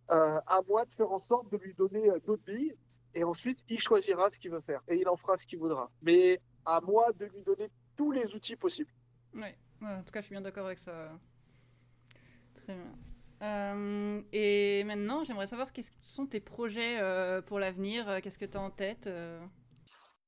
[0.09, 2.74] à moi de faire en sorte de lui donner d'autres billes
[3.14, 5.90] et ensuite il choisira ce qu'il veut faire et il en fera ce qu'il voudra.
[6.03, 8.90] Mais à moi de lui donner tous les outils possibles.
[9.35, 9.48] Oui,
[9.83, 11.11] en tout cas, je suis bien d'accord avec ça.
[12.55, 12.92] Très bien.
[13.42, 18.44] Euh, et maintenant, j'aimerais savoir quels sont tes projets euh, pour l'avenir, euh, qu'est-ce que
[18.44, 19.09] tu as en tête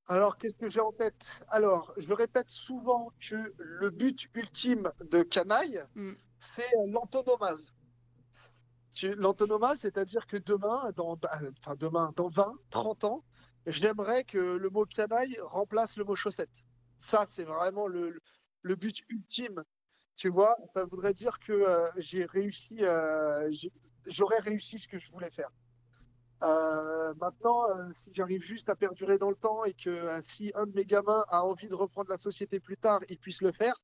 [0.09, 1.17] Alors, qu'est-ce que j'ai en tête?
[1.49, 6.13] Alors, je répète souvent que le but ultime de Canaille, mm.
[6.41, 7.65] c'est l'antonomase.
[9.03, 11.19] L'antonomase, c'est-à-dire que demain, dans,
[11.61, 13.25] enfin demain, dans 20, 30 ans,
[13.67, 16.65] j'aimerais que le mot canaille remplace le mot chaussette.
[16.99, 18.19] Ça, c'est vraiment le,
[18.63, 19.63] le, but ultime.
[20.17, 23.51] Tu vois, ça voudrait dire que euh, j'ai réussi, euh,
[24.07, 25.51] j'aurais réussi ce que je voulais faire.
[26.43, 27.65] Euh, maintenant,
[28.05, 31.25] si j'arrive juste à perdurer dans le temps et que si un de mes gamins
[31.29, 33.81] a envie de reprendre la société plus tard, il puisse le faire,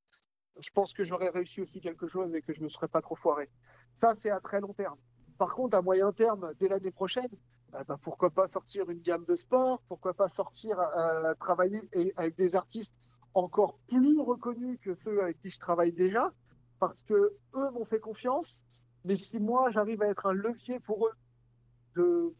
[0.60, 3.00] je pense que j'aurais réussi aussi quelque chose et que je ne me serais pas
[3.00, 3.48] trop foiré.
[3.96, 4.98] Ça, c'est à très long terme.
[5.38, 7.28] Par contre, à moyen terme, dès l'année prochaine,
[7.74, 11.82] euh, bah, pourquoi pas sortir une gamme de sport Pourquoi pas sortir euh, travailler
[12.16, 12.94] avec des artistes
[13.34, 16.32] encore plus reconnus que ceux avec qui je travaille déjà
[16.78, 18.64] Parce que eux m'ont fait confiance,
[19.04, 21.12] mais si moi j'arrive à être un levier pour eux
[21.96, 22.34] de,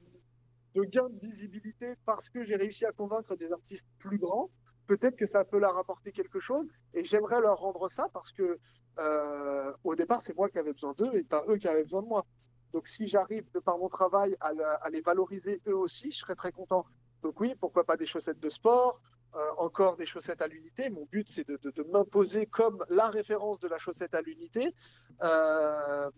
[0.75, 4.51] de gain de visibilité parce que j'ai réussi à convaincre des artistes plus grands,
[4.87, 8.59] peut-être que ça peut leur apporter quelque chose et j'aimerais leur rendre ça parce que
[8.99, 12.03] euh, au départ c'est moi qui avais besoin d'eux et pas eux qui avaient besoin
[12.03, 12.27] de moi.
[12.73, 16.53] Donc si j'arrive de par mon travail à, les valoriser eux aussi, je serais très
[16.53, 16.87] content.
[17.23, 19.01] Donc oui, pourquoi pas des chaussettes de sport,
[19.35, 20.89] euh, encore des chaussettes à l'unité.
[20.89, 24.75] Mon but, c'est de, m'imposer comme la référence de la chaussette à l'unité.
[25.23, 26.11] Euh,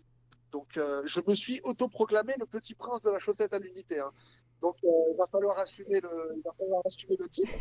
[0.51, 3.99] donc, je me suis autoproclamé le petit prince de la chaussette à l'unité.
[3.99, 4.11] Hein.
[4.61, 7.51] Donc, il va falloir assumer le, il va falloir assumer le titre.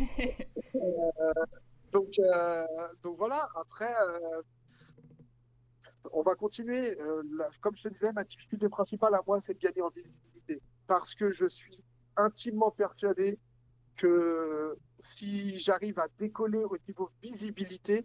[1.92, 2.18] donc,
[3.02, 3.48] donc voilà.
[3.56, 3.92] Après,
[6.12, 6.98] on va continuer.
[7.00, 7.22] Euh,
[7.60, 10.60] comme je te disais, ma difficulté principale à moi, c'est de gagner en visibilité.
[10.86, 11.82] Parce que je suis
[12.16, 13.38] intimement persuadé
[13.96, 18.04] que si j'arrive à décoller au niveau visibilité,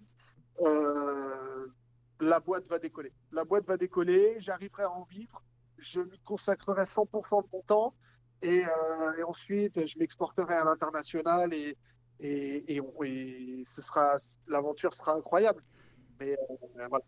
[0.61, 1.67] euh,
[2.19, 3.11] la boîte va décoller.
[3.31, 5.43] La boîte va décoller, j'arriverai à en vivre,
[5.77, 7.95] je m'y consacrerai 100% de mon temps
[8.41, 11.77] et, euh, ensuite je m'exporterai à l'international et,
[12.19, 15.63] et, et, ce sera l'aventure sera incroyable.
[16.19, 16.35] Mais
[16.89, 17.05] voilà.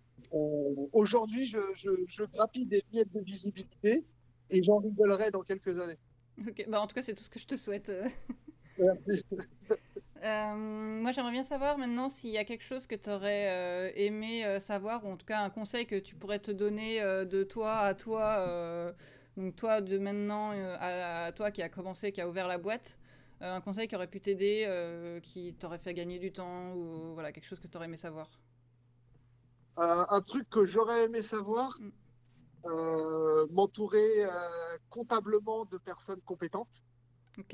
[0.93, 4.05] Aujourd'hui, je, je, je grappille des miettes de visibilité
[4.49, 5.97] et j'en rigolerai dans quelques années.
[6.47, 7.91] Ok, bah en tout cas, c'est tout ce que je te souhaite.
[10.23, 13.91] Euh, moi, j'aimerais bien savoir maintenant s'il y a quelque chose que tu aurais euh,
[13.95, 17.43] aimé euh, savoir, ou en tout cas un conseil que tu pourrais te donner de
[17.43, 18.93] toi à toi,
[19.37, 22.97] donc toi de maintenant à, toi qui a commencé, qui a ouvert la boîte,
[23.39, 27.45] un conseil qui aurait pu t'aider, qui t'aurait fait gagner du temps, ou voilà, quelque
[27.45, 28.29] chose que tu aurais aimé savoir?
[29.77, 33.47] un truc que j'aurais aimé savoir, mm.
[33.51, 34.27] m'entourer
[34.89, 36.83] comptablement de personnes compétentes.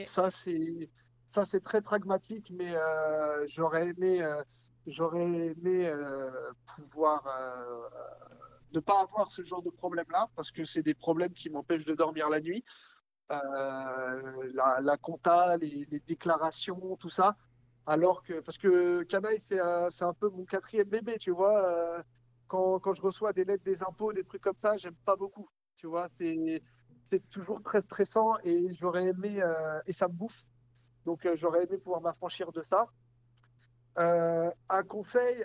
[0.06, 0.90] Ça, c'est
[1.30, 4.42] ça, c'est très pragmatique, mais euh, j'aurais aimé, euh,
[4.88, 6.32] j'aurais aimé euh,
[6.76, 7.24] pouvoir
[8.74, 11.96] ne pas avoir ce genre de problème-là, parce que c'est des problèmes qui m'empêchent de
[11.96, 12.64] dormir la nuit.
[13.30, 17.36] La, la, compta, les, déclarations, tout ça.
[17.86, 22.04] Alors que, parce que Canaille, c'est un peu mon quatrième bébé, tu vois.
[22.48, 25.50] Quand, quand, je reçois des lettres des impôts, des trucs comme ça, j'aime pas beaucoup.
[25.76, 26.62] Tu vois, c'est
[27.30, 29.42] toujours très stressant et j'aurais aimé,
[29.86, 30.46] et ça me bouffe.
[31.08, 32.86] Donc euh, j'aurais aimé pouvoir m'affranchir de ça.
[33.98, 35.44] Euh, un conseil,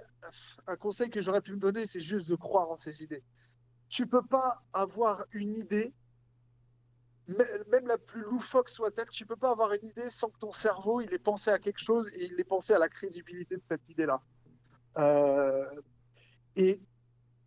[0.67, 3.23] un conseil que j'aurais pu me donner, c'est juste de croire en ses idées.
[3.89, 5.95] Tu peux pas avoir une idée,
[7.29, 11.01] même la plus loufoque soit-elle, tu peux pas avoir une idée sans que ton cerveau
[11.01, 13.89] il ait pensé à quelque chose et il ait pensé à la crédibilité de cette
[13.89, 14.21] idée-là.
[14.99, 15.65] Euh,
[16.57, 16.79] et,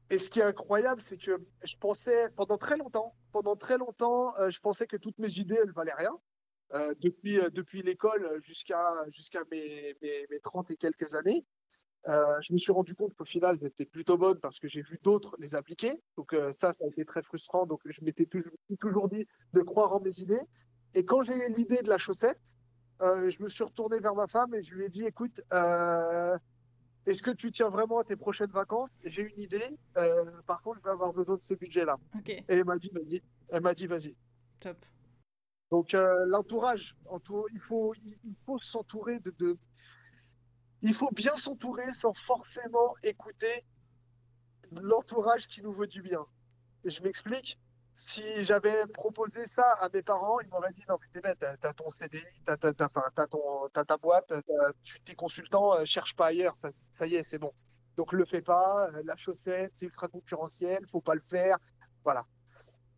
[0.10, 4.60] ce qui est incroyable, c'est que je pensais pendant très longtemps, pendant très longtemps, je
[4.60, 6.18] pensais que toutes mes idées elles valaient rien.
[6.74, 11.46] Euh, depuis, euh, depuis l'école jusqu'à jusqu'à mes, mes, mes, 30 et quelques années.
[12.08, 14.82] Euh, je me suis rendu compte qu'au final, elles étaient plutôt bonnes parce que j'ai
[14.82, 15.92] vu d'autres les appliquer.
[16.18, 17.66] Donc ça, ça a été très frustrant.
[17.66, 20.42] Donc je m'étais toujours, toujours dit de croire en mes idées.
[20.96, 22.42] Et quand j'ai eu l'idée de la chaussette,
[23.00, 25.42] je me suis retourné vers ma femme et je lui ai dit, écoute,
[27.08, 29.00] est-ce que tu tiens vraiment à tes prochaines vacances?
[29.04, 29.70] J'ai une idée.
[30.46, 31.98] par contre, je vais avoir besoin de ce budget-là.
[32.28, 32.92] Et elle m'a dit,
[33.50, 34.16] elle m'a dit, vas-y.
[34.60, 34.78] Top.
[35.76, 36.96] Donc euh, l'entourage,
[37.52, 39.58] il faut, il faut s'entourer de,
[40.82, 43.66] il faut bien s'entourer sans forcément écouter
[44.72, 46.26] l'entourage qui nous veut du bien.
[46.86, 47.60] Je m'explique.
[47.98, 51.74] Si j'avais proposé ça à mes parents, ils m'auraient dit non mais t'es bête, t'as
[51.74, 54.34] ton CDI, t'as ta boîte,
[54.84, 57.52] tu t'es consultant, euh, cherche pas ailleurs, ça, ça y est, c'est bon.
[57.98, 61.58] Donc le fais pas, euh, la chaussette, c'est ultra concurrentiel, faut pas le faire,
[62.06, 62.24] voilà.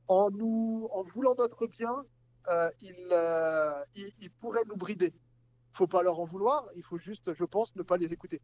[0.07, 2.05] En nous, en voulant notre bien,
[2.49, 2.69] euh,
[3.11, 5.13] euh, ils, pourraient nous brider.
[5.13, 8.41] Il faut pas leur en vouloir, il faut juste, je pense, ne pas les écouter.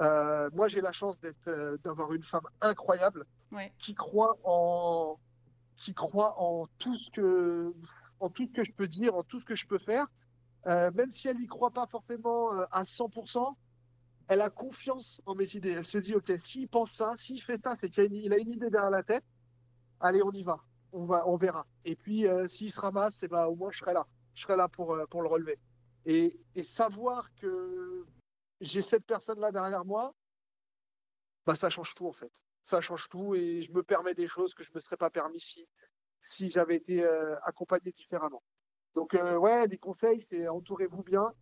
[0.00, 3.26] Euh, moi, j'ai la chance d'être, d'avoir une femme incroyable
[3.78, 5.18] qui croit en,
[5.76, 7.74] qui croit en tout ce que,
[8.18, 10.06] en tout ce que je peux dire, en tout ce que je peux faire,
[10.66, 13.54] même si elle n'y croit pas forcément à 100%.
[14.28, 15.70] Elle a confiance en mes idées.
[15.70, 18.70] Elle se dit, ok, s'il pense ça, s'il fait ça, c'est qu'il a une idée
[18.70, 19.24] derrière la tête.
[19.98, 20.60] Allez, on y va
[20.92, 21.66] on, va, on verra.
[21.84, 24.06] Et puis, euh, s'il se ramasse, eh ben, au moins, je serai là.
[24.34, 25.58] Je serai là pour, euh, pour le relever.
[26.06, 28.06] Et, et savoir que
[28.60, 30.14] j'ai cette personne-là derrière moi,
[31.46, 32.32] bah, ça change tout, en fait.
[32.62, 35.10] Ça change tout et je me permets des choses que je ne me serais pas
[35.10, 35.68] permis si,
[36.20, 38.42] si j'avais été euh, accompagné différemment.
[38.94, 41.32] Donc, ouais, des conseils, c'est entourez-vous bien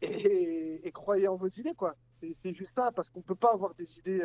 [0.00, 1.96] et, et, croyez en vos idées, quoi.
[2.36, 4.22] C'est juste ça, parce qu'on ne peut pas avoir des idées.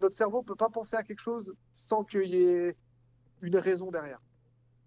[0.00, 2.76] notre cerveau ne peut pas penser à quelque chose sans qu'il y ait
[3.42, 4.20] une raison derrière.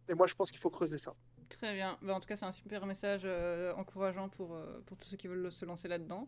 [0.10, 1.14] Et moi, je pense qu'il faut creuser ça.
[1.50, 1.98] Très bien.
[2.02, 5.18] Bah, en tout cas, c'est un super message euh, encourageant pour, euh, pour tous ceux
[5.18, 6.28] qui veulent se lancer là-dedans.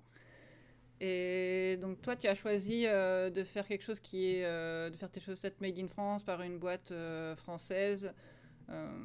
[1.00, 5.10] Et donc, toi, tu as choisi euh, de faire quelque chose qui est de faire
[5.10, 6.94] tes chaussettes made in France par une boîte
[7.38, 8.14] française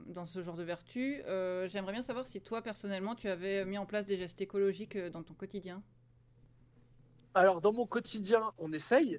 [0.07, 1.23] dans ce genre de vertu.
[1.69, 5.23] J'aimerais bien savoir si toi, personnellement, tu avais mis en place des gestes écologiques dans
[5.23, 5.83] ton quotidien.
[7.35, 9.19] Alors, dans mon quotidien, on essaye.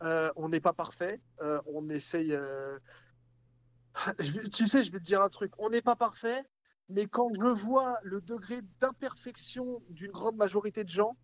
[0.00, 1.20] on n'est pas parfait.
[1.66, 2.34] on essaye
[4.52, 5.52] tu sais, je vais te dire un truc.
[5.58, 6.44] On n'est pas parfait,
[6.88, 11.16] mais quand je vois le degré d'imperfection d'une grande majorité de gens,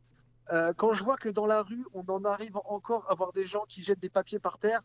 [0.53, 3.45] euh, quand je vois que dans la rue, on en arrive encore à voir des
[3.45, 4.83] gens qui jettent des papiers par terre,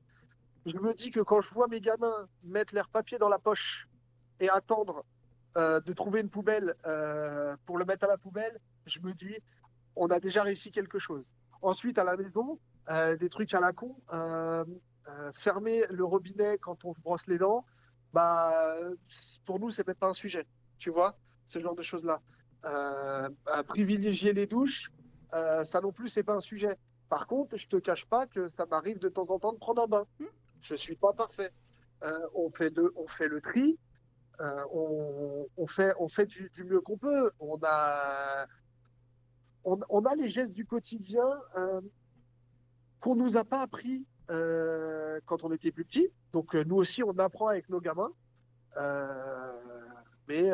[0.65, 3.87] je me dis que quand je vois mes gamins mettre leurs papiers dans la poche
[4.39, 5.03] et attendre
[5.57, 9.35] euh, de trouver une poubelle euh, pour le mettre à la poubelle, je me dis,
[9.95, 11.25] on a déjà réussi quelque chose.
[11.61, 12.59] Ensuite, à la maison,
[13.19, 13.95] des trucs à la con,
[15.35, 17.65] fermer le robinet quand on se brosse les dents,
[18.13, 18.75] bah,
[19.45, 20.45] pour nous, c'est même pas un sujet,
[20.77, 21.17] tu vois,
[21.49, 22.21] ce genre de choses-là.
[22.65, 23.29] Euh,
[23.67, 24.91] privilégier les douches,
[25.33, 26.77] euh, ça non plus, c'est pas un sujet.
[27.09, 29.83] Par contre, je te cache pas que ça m'arrive de temps en temps de prendre
[29.83, 30.05] un bain.
[30.19, 30.25] Hmm.
[30.61, 31.51] Je suis pas parfait.
[32.03, 33.77] Euh, on fait le, on fait le tri.
[34.71, 37.29] On, on, fait, on fait du, du mieux qu'on peut.
[37.41, 38.45] On a,
[39.65, 41.27] on, on, a les gestes du quotidien.
[43.01, 46.09] qu'on nous a pas appris euh, quand on était plus petit.
[46.31, 48.11] Donc nous aussi, on apprend avec nos gamins.
[50.27, 50.49] mais,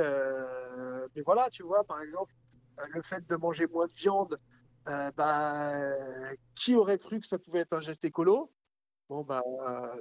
[1.15, 2.33] mais voilà, tu vois, par exemple,
[2.89, 4.39] le fait de manger moins de viande,
[4.85, 5.73] bah,
[6.55, 8.51] qui aurait cru que ça pouvait être un geste écolo?
[9.09, 9.43] Bon bah,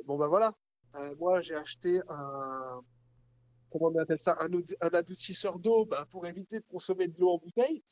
[0.06, 0.54] bon bah voilà.
[1.18, 2.80] moi, j'ai acheté un,
[3.74, 7.38] comment on appelle ça, un, adoucisseur d'eau bah, pour éviter de consommer de l'eau en
[7.38, 7.82] bouteille.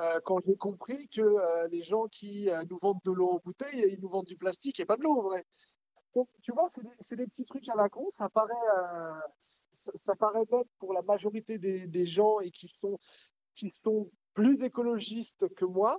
[0.00, 3.40] Euh, quand j'ai compris que euh, les gens qui euh, nous vendent de l'eau en
[3.44, 5.44] bouteille, ils nous vendent du plastique et pas de l'eau en vrai.
[6.14, 6.68] Donc, tu vois,
[7.00, 8.06] c'est des, petits trucs à la con.
[8.10, 8.54] Ça paraît,
[9.40, 12.98] ça, paraît bête pour la majorité des, gens et qui sont,
[13.54, 15.98] qui sont plus écologistes que moi.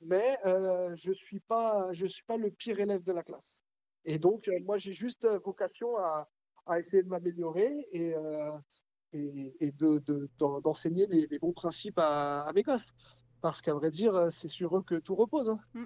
[0.00, 3.56] mais je suis pas, suis pas le pire élève de la classe.
[4.04, 6.28] Et donc, moi, j'ai juste vocation à,
[6.78, 8.14] essayer de m'améliorer et,
[9.12, 9.72] et,
[10.38, 12.92] d'enseigner de, les, bons principes à, mes gosses.
[13.40, 15.48] Parce qu'à vrai dire, c'est sur eux que tout repose.
[15.48, 15.60] Hein.
[15.74, 15.84] Mm.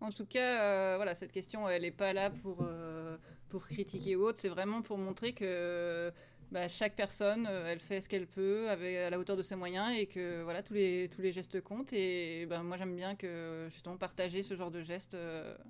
[0.00, 3.16] En tout cas, euh, voilà, cette question, elle n'est pas là pour, euh,
[3.48, 6.12] pour critiquer ou autre, c'est vraiment pour montrer que
[6.52, 8.76] bah, chaque personne, elle fait ce qu'elle peut à
[9.10, 11.92] la hauteur de ses moyens et que voilà, tous les, tous les gestes comptent.
[11.92, 15.16] Et ben, moi, j'aime bien que justement partager ce genre de gestes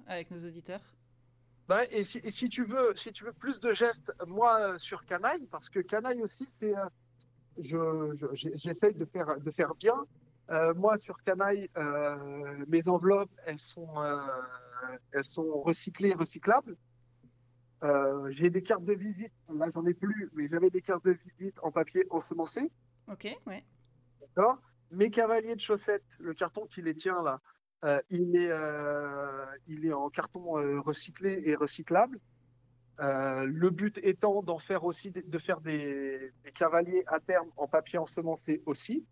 [0.06, 0.82] avec nos auditeurs.
[1.68, 5.46] Bah, et, si, si, tu veux, si tu veux plus de gestes, moi sur Canaille,
[5.50, 6.84] parce que Canaille aussi, c'est, euh,
[7.58, 10.06] je, j'essaye de faire, de faire bien.
[10.50, 13.94] Euh, moi sur Canaille, euh, mes enveloppes, elles sont,
[15.10, 16.76] elles sont recyclées, recyclables.
[18.28, 21.58] j'ai des cartes de visite, là j'en ai plus, mais j'avais des cartes de visite
[21.62, 22.70] en papier ensemencé.
[23.08, 23.64] Ok, ouais.
[24.20, 24.58] D'accord.
[24.92, 27.40] Mes cavaliers de chaussettes, le carton qui les tient là,
[27.84, 32.18] euh, il, est, euh, il est en carton euh, recyclé et recyclable.
[32.98, 38.62] le but étant d'en faire aussi, de faire des, cavaliers à terme en papier ensemencé
[38.64, 39.04] aussi.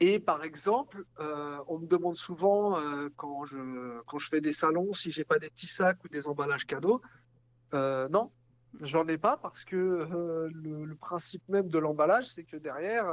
[0.00, 2.80] et par exemple, on me demande souvent
[3.16, 6.26] quand, je, quand je fais des salons si j'ai pas des petits sacs ou des
[6.26, 7.02] emballages cadeaux.
[7.74, 8.30] non,
[8.80, 10.08] j'en ai pas parce que
[10.54, 13.04] le, principe même de l'emballage, c'est que derrière,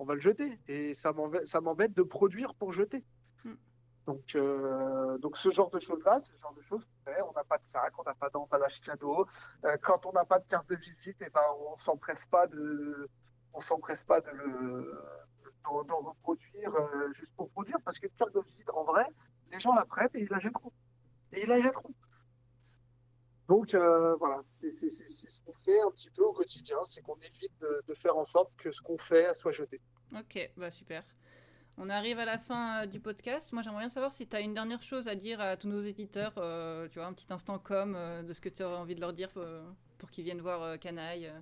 [0.00, 0.58] on va le jeter.
[0.66, 3.04] Et ça m'embête de produire pour jeter.
[3.44, 3.54] Hmm.
[4.06, 7.20] Donc, euh, donc ce genre de choses-là, c'est le genre de choses qu'on fait.
[7.22, 9.26] On n'a pas de sac, on n'a pas d'emballage cadeau.
[9.66, 12.46] Euh, quand on n'a pas de carte de visite, et eh ben, on s'empresse pas
[12.46, 13.10] de,
[13.52, 15.02] on s'empresse pas de le,
[15.64, 19.06] d'en reproduire euh, juste pour produire, parce qu'une carte de visite, en vrai,
[19.52, 20.72] les gens la prêtent et ils la jetteront.
[21.32, 21.92] Et ils la jetteront.
[23.50, 27.52] Donc euh, voilà, c'est ce qu'on fait un petit peu au quotidien, c'est qu'on évite
[27.60, 29.80] de, faire en sorte que ce qu'on fait soit jeté.
[30.16, 31.02] Ok, bah super.
[31.76, 33.52] On arrive à la fin euh, du podcast.
[33.52, 35.80] Moi, j'aimerais bien savoir si tu as une dernière chose à dire à tous nos
[35.80, 39.00] éditeurs, euh, tu vois, un petit instant com de ce que tu aurais envie de
[39.00, 39.30] leur dire
[39.98, 41.32] pour, qu'ils viennent voir Canaille.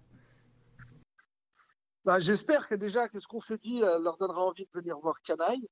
[2.07, 5.21] Bah, J'espère que déjà que ce qu'on s'est dit leur donnera envie de venir voir
[5.21, 5.69] Canaille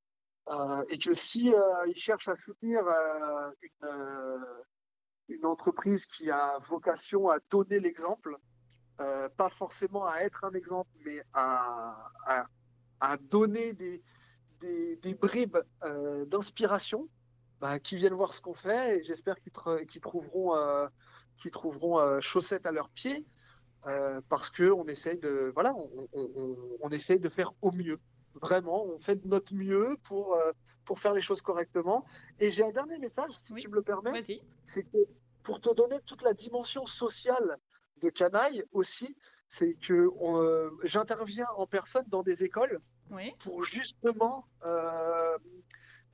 [0.91, 1.51] et que si
[1.87, 2.83] ils cherchent à soutenir
[3.63, 4.76] une
[5.29, 8.37] une entreprise qui a vocation à donner l'exemple,
[9.01, 12.47] euh, pas forcément à être un exemple, mais à,
[13.01, 14.03] à, donner des,
[14.61, 17.09] des, bribes euh, d'inspiration,
[17.61, 20.87] bah, qui viennent voir ce qu'on fait et j'espère qu'ils trouveront, euh,
[21.53, 23.27] trouveront chaussettes à leurs pieds.
[24.29, 25.21] parce que on essaye
[25.55, 26.09] voilà on,
[26.83, 28.01] on, essaye de faire au mieux
[28.43, 30.37] vraiment on fait de notre mieux pour
[30.87, 32.07] pour faire les choses correctement.
[32.41, 34.23] Et j'ai un dernier message, si tu me le permets.
[34.67, 34.99] C'est que
[35.43, 37.59] pour te donner toute la dimension sociale
[38.01, 39.17] de Canaille aussi,
[39.51, 42.81] c'est que euh, j'interviens en personne dans des écoles
[43.41, 45.39] pour justement euh,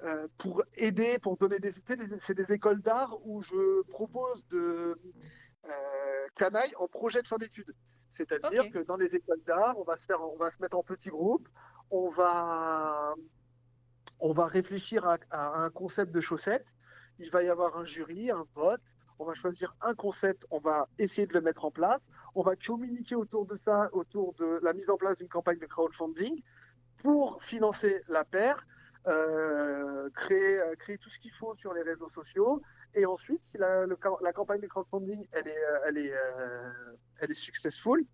[0.02, 1.72] euh, pour aider, pour donner des
[2.18, 4.98] c'est des écoles d'art où je propose de
[6.36, 7.72] Canaille en projet de fin d'études.
[8.10, 10.82] C'est-à-dire que dans les écoles d'art, on va se faire, on va se mettre en
[10.82, 11.48] petits groupes,
[11.90, 13.14] on va
[14.22, 16.72] on va réfléchir à, un concept de chaussettes.
[17.18, 18.80] Il va y avoir un jury, un vote.
[19.18, 22.00] On va choisir un concept, on va essayer de le mettre en place.
[22.34, 25.66] On va communiquer autour de ça, autour de la mise en place d'une campagne de
[25.66, 26.40] crowdfunding
[26.98, 28.64] pour financer la paire,
[29.08, 32.62] euh, créer, euh, créer tout ce qu'il faut sur les réseaux sociaux.
[32.94, 36.14] Et ensuite, si la, la campagne de crowdfunding elle est, euh, elle est,
[37.18, 38.04] elle est successful,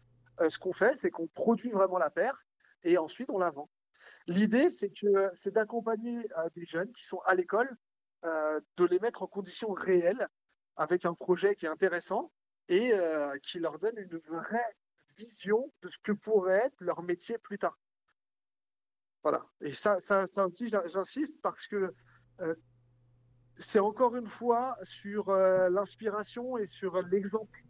[0.48, 2.44] ce qu'on fait, c'est qu'on produit vraiment la paire
[2.82, 3.68] et ensuite on la vend.
[4.28, 7.74] L'idée, c'est que c'est d'accompagner euh, des jeunes qui sont à l'école,
[8.24, 10.28] euh, de les mettre en conditions réelles,
[10.76, 12.30] avec un projet qui est intéressant
[12.68, 14.76] et euh, qui leur donne une vraie
[15.16, 17.78] vision de ce que pourrait être leur métier plus tard.
[19.22, 19.46] Voilà.
[19.62, 20.46] Et ça, ça, ça
[20.84, 21.94] j'insiste parce que
[23.56, 27.64] c'est encore une fois sur l'inspiration et sur l'exemple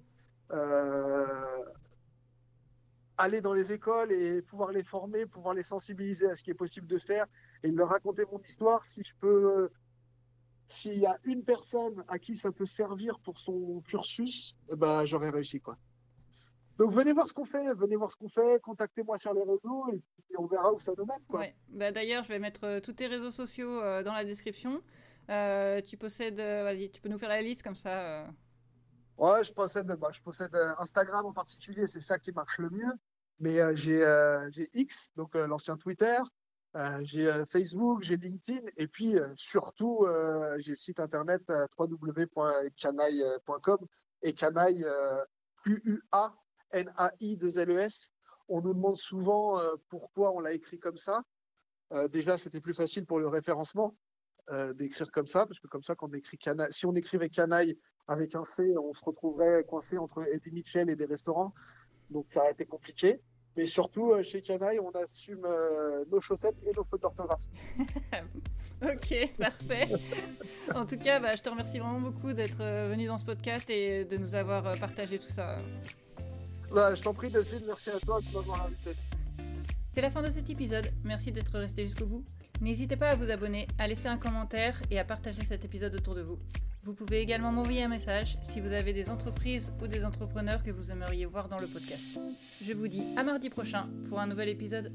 [3.18, 6.54] aller dans les écoles et pouvoir les former, pouvoir les sensibiliser à ce qui est
[6.54, 7.26] possible de faire
[7.62, 8.84] et de leur raconter mon histoire.
[8.84, 9.70] Si je peux,
[10.68, 15.30] s'il y a une personne à qui ça peut servir pour son cursus, ben, j'aurais
[15.30, 15.76] réussi, quoi.
[16.78, 19.88] Donc venez voir ce qu'on fait, venez voir ce qu'on fait, contactez-moi sur les réseaux
[19.92, 21.18] et puis on verra où ça nous mène.
[21.28, 21.46] Quoi.
[21.70, 24.80] Bah, D'ailleurs, je vais mettre euh, tous tes réseaux sociaux euh, dans la description.
[25.28, 28.28] Euh, tu possèdes, vas-y, tu peux nous faire la liste comme ça.
[29.18, 32.92] Ouais, je possède, bah, je possède Instagram en particulier, c'est ça qui marche le mieux.
[33.40, 36.18] Mais j'ai X, donc l'ancien Twitter,
[37.02, 40.06] j'ai Facebook, j'ai LinkedIn, et puis surtout
[40.58, 41.42] j'ai le site internet
[41.78, 43.78] www.canaille.com
[44.22, 44.84] et Canaille
[45.64, 46.34] UA
[46.72, 48.10] N-A-I-2-L-E-S.
[48.48, 51.22] On nous demande souvent euh, pourquoi on l'a écrit comme ça.
[51.92, 53.94] Euh, déjà, c'était plus facile pour le référencement
[54.50, 57.28] euh, d'écrire comme ça, parce que comme ça, quand on écrit canaille, si on écrivait
[57.28, 61.52] canaille avec un C, on se retrouverait coincé entre Eddie Mitchell et des restaurants.
[62.10, 63.20] Donc ça a été compliqué.
[63.56, 65.44] Mais surtout, chez Canaille, on assume
[66.12, 67.42] nos chaussettes et nos fautes d'orthographe.
[68.82, 69.88] ok, parfait.
[70.76, 74.04] en tout cas, bah, je te remercie vraiment beaucoup d'être venu dans ce podcast et
[74.04, 75.56] de nous avoir partagé tout ça.
[76.70, 78.90] Bah, je t'en prie, Delphine, merci à toi de m'avoir invité.
[79.92, 80.86] C'est la fin de cet épisode.
[81.02, 82.24] Merci d'être resté jusqu'au bout.
[82.60, 86.16] N'hésitez pas à vous abonner, à laisser un commentaire et à partager cet épisode autour
[86.16, 86.38] de vous.
[86.82, 90.70] Vous pouvez également m'envoyer un message si vous avez des entreprises ou des entrepreneurs que
[90.70, 92.18] vous aimeriez voir dans le podcast.
[92.64, 94.92] Je vous dis à mardi prochain pour un nouvel épisode